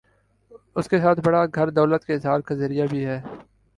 اس 0.75 0.87
کے 0.89 0.99
ساتھ 0.99 1.19
بڑا 1.25 1.43
گھر 1.55 1.69
دولت 1.69 2.05
کے 2.05 2.13
اظہار 2.13 2.39
کا 2.39 2.55
ذریعہ 2.55 2.87
بھی 2.91 3.05
ہے۔ 3.05 3.19